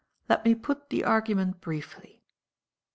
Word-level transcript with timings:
Let 0.27 0.43
me 0.43 0.55
put 0.55 0.89
the 0.89 1.03
argument 1.03 1.61
briefly. 1.61 2.23